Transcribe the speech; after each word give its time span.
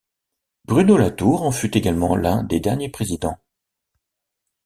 Bruno 0.65 0.97
Latour 0.97 1.43
en 1.43 1.51
fut 1.51 1.77
également 1.77 2.15
l'un 2.15 2.41
des 2.43 2.59
derniers 2.59 2.89
présidents. 2.89 3.37